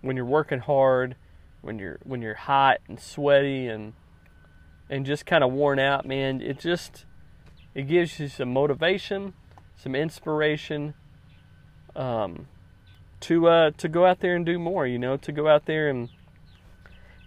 [0.00, 1.16] when you're working hard,
[1.62, 3.92] when you're when you're hot and sweaty and
[4.88, 7.04] and just kind of worn out, man, it just
[7.74, 9.34] it gives you some motivation,
[9.76, 10.94] some inspiration,
[11.94, 12.46] um,
[13.20, 14.86] to uh, to go out there and do more.
[14.86, 16.08] You know, to go out there and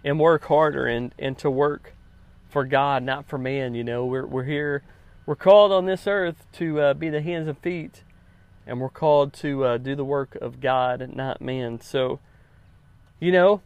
[0.04, 1.94] and work harder and and to work
[2.50, 3.74] for God, not for man.
[3.74, 4.82] You know, we're we're here,
[5.26, 8.02] we're called on this earth to uh, be the hands and feet,
[8.66, 11.80] and we're called to uh, do the work of God, not man.
[11.80, 12.20] So,
[13.20, 13.62] you know,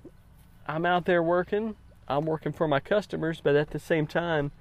[0.66, 1.76] I'm out there working.
[2.06, 4.52] I'm working for my customers, but at the same time,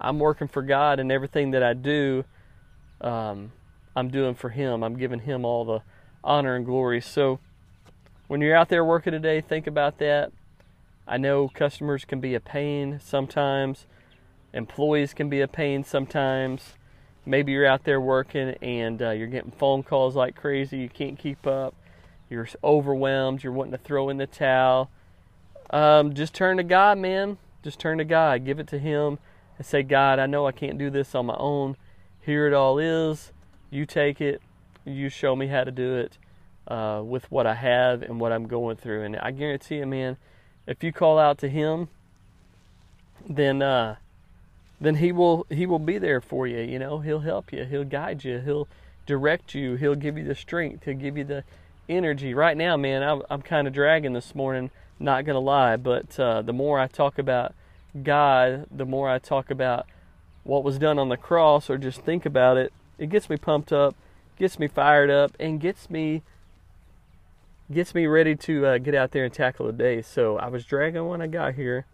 [0.00, 2.24] I'm working for God, and everything that I do,
[3.00, 3.52] um,
[3.96, 4.84] I'm doing for Him.
[4.84, 5.80] I'm giving Him all the
[6.22, 7.00] honor and glory.
[7.00, 7.40] So,
[8.28, 10.32] when you're out there working today, think about that
[11.06, 13.86] I know customers can be a pain sometimes,
[14.52, 16.74] employees can be a pain sometimes.
[17.26, 21.18] Maybe you're out there working and uh, you're getting phone calls like crazy, you can't
[21.18, 21.74] keep up,
[22.28, 24.90] you're overwhelmed, you're wanting to throw in the towel.
[25.70, 27.38] Um, just turn to God, man.
[27.62, 28.44] Just turn to God.
[28.44, 29.18] Give it to Him
[29.56, 31.76] and say, God, I know I can't do this on my own.
[32.20, 33.32] Here it all is.
[33.70, 34.40] You take it.
[34.84, 36.18] You show me how to do it
[36.68, 39.02] uh, with what I have and what I'm going through.
[39.02, 40.16] And I guarantee you, man,
[40.66, 41.88] if you call out to him,
[43.28, 43.96] then uh,
[44.80, 46.60] then he will he will be there for you.
[46.60, 48.68] You know, he'll help you, he'll guide you, he'll
[49.06, 51.44] direct you, he'll give you the strength, he'll give you the
[51.88, 52.34] energy.
[52.34, 54.70] Right now, man, I'm, I'm kind of dragging this morning.
[54.98, 57.54] Not gonna lie, but uh, the more I talk about
[58.02, 59.86] God, the more I talk about
[60.44, 63.72] what was done on the cross, or just think about it, it gets me pumped
[63.72, 63.96] up,
[64.38, 66.22] gets me fired up, and gets me
[67.72, 70.02] gets me ready to uh, get out there and tackle the day.
[70.02, 71.86] So I was dragging when I got here.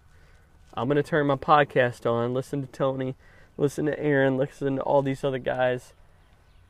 [0.75, 3.17] I'm going to turn my podcast on, listen to Tony,
[3.57, 5.95] listen to Aaron, listen to all these other guys,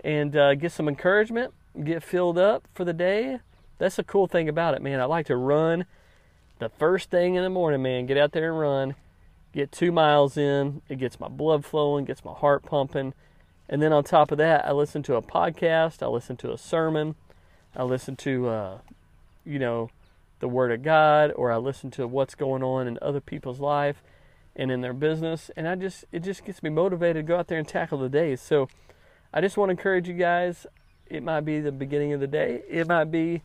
[0.03, 1.53] and uh, get some encouragement,
[1.85, 3.41] get filled up for the day.
[3.79, 5.01] That's the cool thing about it, man.
[5.01, 5.85] I like to run
[6.59, 8.07] the first thing in the morning, man.
[8.07, 8.95] Get out there and run.
[9.53, 10.83] Get two miles in.
[10.89, 13.15] It gets my blood flowing, gets my heart pumping.
[13.69, 16.59] And then on top of that, I listen to a podcast, I listen to a
[16.59, 17.17] sermon
[17.75, 18.79] I listen to, uh,
[19.45, 19.91] you know,
[20.41, 24.03] the Word of God, or I listen to what's going on in other people's life
[24.57, 27.49] and in their business, and I just it just gets me motivated to go out
[27.49, 28.37] there and tackle the day.
[28.37, 28.69] So
[29.33, 30.67] I just want to encourage you guys.
[31.07, 32.63] It might be the beginning of the day.
[32.69, 33.43] It might be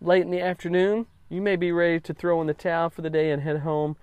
[0.00, 1.06] late in the afternoon.
[1.28, 3.96] You may be ready to throw in the towel for the day and head home.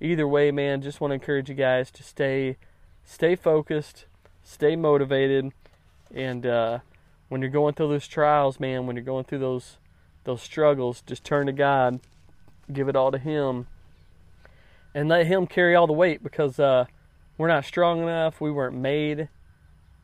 [0.00, 2.56] Either way, man, just want to encourage you guys to stay
[3.04, 4.06] stay focused,
[4.44, 5.52] stay motivated,
[6.14, 6.78] and uh,
[7.28, 9.76] when you're going through those trials, man, when you're going through those
[10.24, 12.00] those struggles, just turn to God,
[12.70, 13.66] give it all to Him,
[14.94, 16.84] and let Him carry all the weight because uh,
[17.38, 18.40] we're not strong enough.
[18.40, 19.28] We weren't made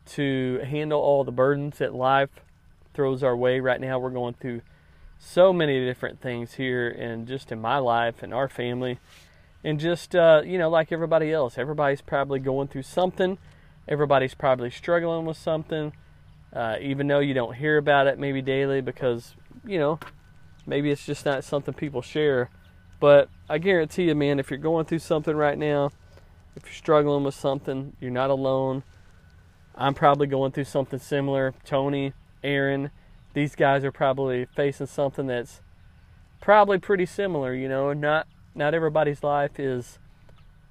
[0.07, 2.31] to handle all the burdens that life
[2.95, 3.61] throws our way.
[3.61, 4.63] Right now, we're going through
[5.19, 8.99] so many different things here, and just in my life and our family,
[9.63, 13.39] and just uh, you know, like everybody else, everybody's probably going through something.
[13.87, 15.93] Everybody's probably struggling with something,
[16.55, 19.35] uh, even though you don't hear about it maybe daily because
[19.67, 19.99] you know
[20.67, 22.51] maybe it's just not something people share.
[23.01, 25.91] But I guarantee you, man, if you're going through something right now,
[26.57, 28.83] if you're struggling with something, you're not alone.
[29.75, 31.53] I'm probably going through something similar.
[31.65, 32.13] Tony,
[32.43, 32.91] Aaron,
[33.35, 35.61] these guys are probably facing something that's
[36.41, 39.99] probably pretty similar, you know, not not everybody's life is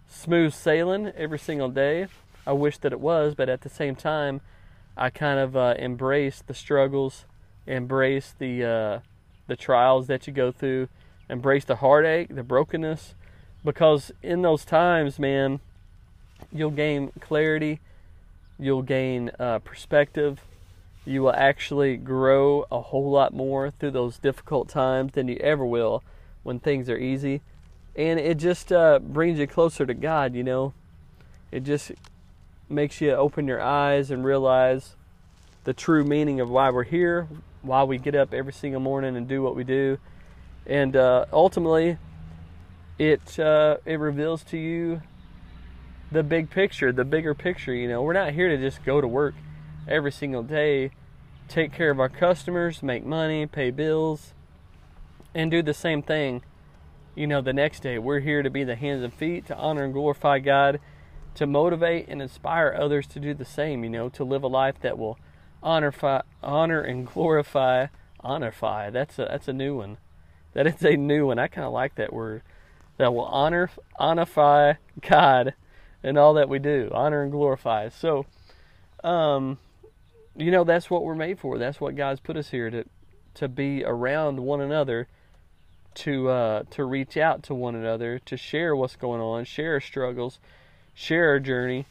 [0.07, 2.07] smooth sailing every single day.
[2.47, 4.41] I wish that it was, but at the same time,
[4.95, 7.25] I kind of uh, embrace the struggles,
[7.65, 8.99] embrace the uh,
[9.47, 10.87] the trials that you go through,
[11.29, 13.15] embrace the heartache, the brokenness,
[13.63, 15.59] because in those times, man,
[16.51, 17.79] you'll gain clarity,
[18.59, 20.41] you'll gain uh, perspective,
[21.05, 25.65] you will actually grow a whole lot more through those difficult times than you ever
[25.65, 26.03] will
[26.43, 27.41] when things are easy.
[27.95, 30.73] And it just uh, brings you closer to God, you know.
[31.51, 31.91] It just
[32.73, 34.95] makes you open your eyes and realize
[35.63, 37.27] the true meaning of why we're here,
[37.61, 39.97] why we get up every single morning and do what we do.
[40.65, 41.97] And uh, ultimately,
[42.97, 45.01] it uh, it reveals to you
[46.11, 47.73] the big picture, the bigger picture.
[47.73, 49.35] You know, we're not here to just go to work
[49.87, 50.91] every single day,
[51.47, 54.33] take care of our customers, make money, pay bills,
[55.33, 56.43] and do the same thing.
[57.15, 59.83] You know, the next day we're here to be the hands and feet to honor
[59.83, 60.79] and glorify God,
[61.35, 63.83] to motivate and inspire others to do the same.
[63.83, 65.17] You know, to live a life that will
[65.61, 65.93] honor,
[66.41, 67.87] honor and glorify,
[68.23, 68.91] honorify.
[68.91, 69.97] That's a that's a new one.
[70.53, 71.39] That is a new one.
[71.39, 72.43] I kind of like that word.
[72.97, 75.55] That will honor, honorify God
[76.03, 77.89] in all that we do, honor and glorify.
[77.89, 78.25] So,
[79.03, 79.57] um,
[80.35, 81.57] you know, that's what we're made for.
[81.57, 82.85] That's what God's put us here to
[83.35, 85.07] to be around one another,
[85.95, 90.39] to uh, to reach out to one another, to share what's going on, share struggles,
[90.93, 91.85] share our journey,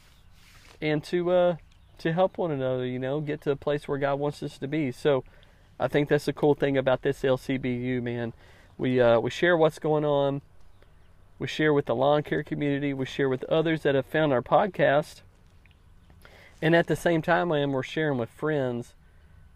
[0.81, 1.55] and to uh,
[1.99, 2.85] to help one another.
[2.85, 4.91] You know, get to a place where God wants us to be.
[4.91, 5.23] So,
[5.79, 8.33] I think that's the cool thing about this LCBU, man.
[8.77, 10.41] We uh, we share what's going on.
[11.39, 12.93] We share with the lawn care community.
[12.93, 15.21] We share with others that have found our podcast.
[16.61, 18.93] And at the same time, am we're sharing with friends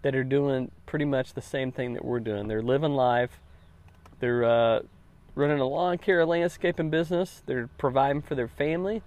[0.01, 2.47] that are doing pretty much the same thing that we're doing.
[2.47, 3.39] They're living life.
[4.19, 4.81] They're uh,
[5.35, 7.41] running a lawn care landscaping business.
[7.45, 9.01] They're providing for their family,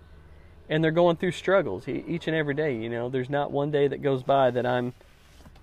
[0.70, 2.76] and they're going through struggles each and every day.
[2.76, 4.94] You know, there's not one day that goes by that I'm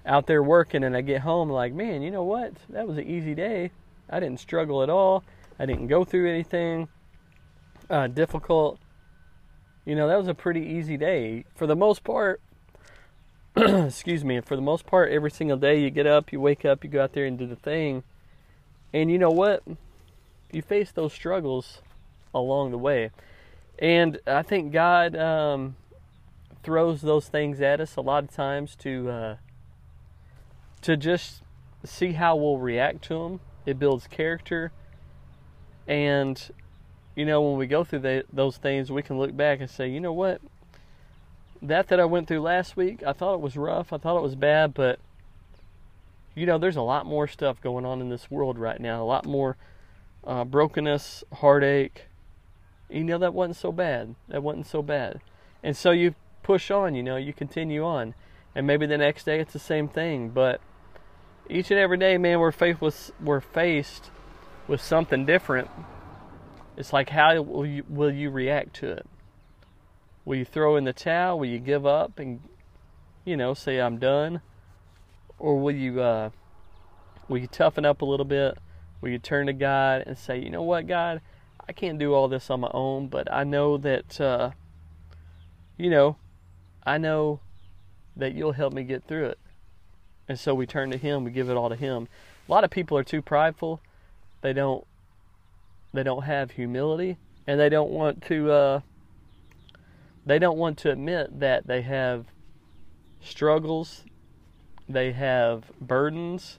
[0.06, 2.54] out there working and I get home like, man, you know what?
[2.70, 3.72] That was an easy day.
[4.10, 5.24] I didn't struggle at all.
[5.58, 6.90] I didn't go through anything
[7.90, 8.80] uh, difficult.
[9.86, 11.46] You know, that was a pretty easy day.
[11.56, 12.42] For the most part,
[13.56, 16.84] excuse me, for the most part, every single day you get up, you wake up,
[16.84, 18.04] you go out there and do the thing.
[18.94, 19.64] And you know what?
[20.52, 21.82] You face those struggles
[22.34, 23.12] along the way.
[23.80, 25.76] And I think God um,
[26.64, 29.36] throws those things at us a lot of times to uh,
[30.82, 31.42] to just
[31.86, 33.40] see how we'll react to them.
[33.66, 34.72] It builds character,
[35.88, 36.42] and
[37.16, 39.90] you know when we go through the, those things, we can look back and say,
[39.90, 40.42] you know what,
[41.62, 44.24] that that I went through last week, I thought it was rough, I thought it
[44.24, 45.00] was bad, but
[46.34, 49.06] you know there's a lot more stuff going on in this world right now, a
[49.06, 49.56] lot more
[50.26, 52.08] uh, brokenness, heartache.
[52.90, 54.16] You know that wasn't so bad.
[54.30, 55.22] That wasn't so bad,
[55.64, 56.96] and so you push on.
[56.96, 58.16] You know you continue on,
[58.56, 60.62] and maybe the next day it's the same thing, but
[61.50, 64.10] each and every day, man, we're faced with we're faced
[64.68, 65.70] with something different.
[66.76, 69.06] It's like how will you will you react to it?
[70.26, 71.40] Will you throw in the towel?
[71.40, 72.42] Will you give up and
[73.26, 74.42] you know say I'm done,
[75.40, 76.30] or will you uh,
[77.28, 78.58] will you toughen up a little bit?
[79.02, 81.22] Will you turn to God and say, you know what, God,
[81.70, 84.52] I can't do all this on my own, but I know that uh,
[85.78, 86.18] you know
[86.86, 87.42] I know
[88.16, 89.40] that you'll help me get through it.
[90.30, 92.08] And so we turn to him, we give it all to him.
[92.48, 93.82] A lot of people are too prideful.
[94.42, 94.86] They don't
[95.94, 98.80] they don't have humility and they don't want to uh,
[100.26, 102.26] they don't want to admit that they have
[103.22, 104.04] struggles,
[104.88, 106.58] they have burdens,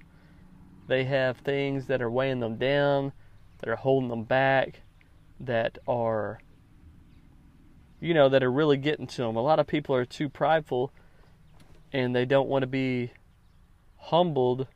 [0.86, 3.12] they have things that are weighing them down,
[3.58, 4.80] that are holding them back,
[5.40, 6.40] that are
[8.00, 9.36] you know that are really getting to them.
[9.36, 10.92] A lot of people are too prideful
[11.92, 13.12] and they don't want to be
[13.96, 14.66] humbled,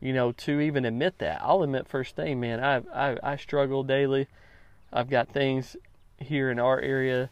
[0.00, 1.40] you know, to even admit that.
[1.42, 4.28] I'll admit first thing, man, I I, I struggle daily.
[4.92, 5.76] I've got things
[6.18, 7.30] here in our area,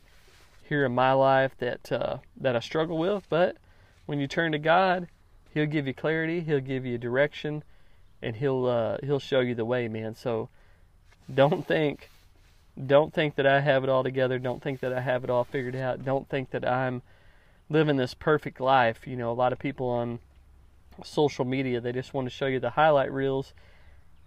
[0.62, 3.26] here in my life that uh, that I struggle with.
[3.28, 3.56] But
[4.06, 5.08] when you turn to God,
[5.54, 6.40] He'll give you clarity.
[6.40, 7.62] He'll give you direction,
[8.20, 10.16] and he'll uh, he'll show you the way, man.
[10.16, 10.48] So
[11.32, 12.10] don't think
[12.86, 14.38] don't think that I have it all together.
[14.38, 16.04] Don't think that I have it all figured out.
[16.04, 17.02] Don't think that I'm
[17.70, 19.06] living this perfect life.
[19.06, 20.18] You know, a lot of people on
[21.02, 23.52] social media they just want to show you the highlight reels,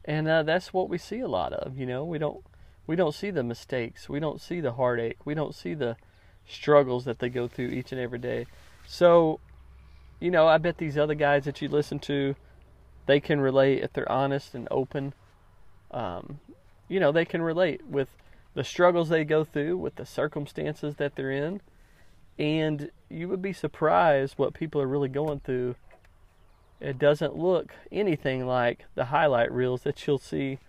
[0.05, 1.77] and uh, that's what we see a lot of.
[1.77, 2.43] You know, we don't
[2.87, 4.07] we don't see the mistakes.
[4.07, 5.25] We don't see the heartache.
[5.25, 5.97] We don't see the
[6.47, 8.47] struggles that they go through each and every day.
[8.87, 9.41] So,
[10.21, 12.35] you know, I bet these other guys that you listen to,
[13.05, 15.13] they can relate if they're honest and open.
[15.91, 16.39] Um,
[16.87, 18.09] you know, they can relate with
[18.53, 21.61] the struggles they go through, with the circumstances that they're in.
[22.39, 25.75] And you would be surprised what people are really going through.
[26.79, 30.59] It doesn't look anything like the highlight reels that you'll see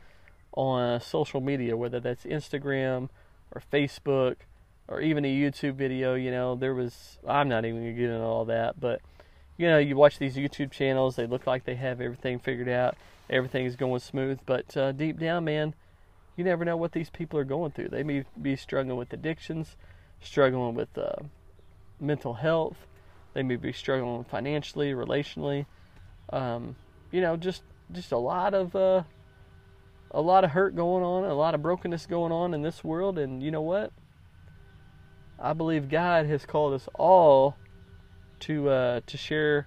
[0.53, 3.11] on social media, whether that's Instagram
[3.53, 4.37] or Facebook
[4.89, 6.15] or even a YouTube video.
[6.15, 9.01] You know, there was, I'm not even going to get into all that, but
[9.59, 12.97] you know, you watch these YouTube channels, they look like they have everything figured out,
[13.29, 15.75] everything is going smooth, but uh, deep down, man,
[16.39, 17.89] you never know what these people are going through.
[17.89, 19.77] They may be struggling with addictions,
[20.21, 21.17] struggling with uh,
[22.01, 22.87] mental health,
[23.35, 25.67] they may be struggling financially, relationally.
[26.33, 26.77] Um,
[27.11, 27.63] you know, just
[27.93, 29.03] just a lot of uh,
[30.11, 33.19] a lot of hurt going on, a lot of brokenness going on in this world,
[33.19, 33.93] and you know what?
[35.39, 37.57] I believe God has called us all
[38.41, 39.67] to uh, to share,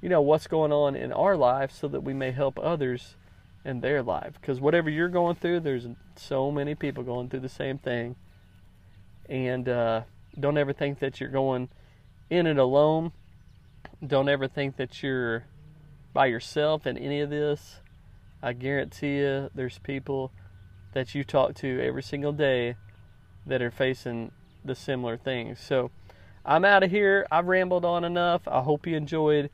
[0.00, 3.16] you know, what's going on in our lives, so that we may help others
[3.64, 4.34] in their life.
[4.40, 5.86] Because whatever you're going through, there's
[6.16, 8.16] so many people going through the same thing,
[9.28, 10.02] and uh,
[10.38, 11.68] don't ever think that you're going
[12.30, 13.12] in it alone.
[14.04, 15.44] Don't ever think that you're
[16.12, 17.80] by yourself in any of this.
[18.42, 20.32] I guarantee you, there's people
[20.94, 22.76] that you talk to every single day
[23.46, 24.32] that are facing
[24.64, 25.60] the similar things.
[25.60, 25.90] So
[26.44, 27.26] I'm out of here.
[27.30, 28.42] I've rambled on enough.
[28.46, 29.50] I hope you enjoyed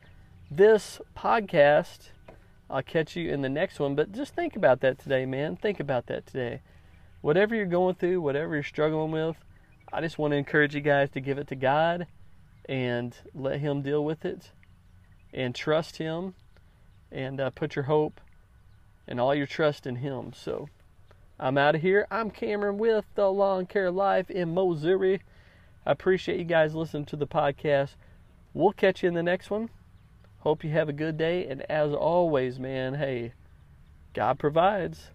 [0.49, 2.09] this podcast.
[2.69, 3.95] I'll catch you in the next one.
[3.95, 5.55] But just think about that today, man.
[5.55, 6.61] Think about that today.
[7.21, 9.37] Whatever you're going through, whatever you're struggling with,
[9.91, 12.07] I just want to encourage you guys to give it to God
[12.67, 14.51] and let Him deal with it
[15.33, 16.35] and trust Him
[17.11, 18.21] and uh, put your hope
[19.07, 20.31] and all your trust in Him.
[20.33, 20.69] So
[21.39, 22.05] I'm out of here.
[22.11, 25.21] I'm Cameron with the Lawn Care Life in Missouri.
[25.85, 27.95] I appreciate you guys listening to the podcast.
[28.53, 29.69] We'll catch you in the next one.
[30.39, 31.47] Hope you have a good day.
[31.47, 33.33] And as always, man, hey,
[34.13, 35.11] God provides.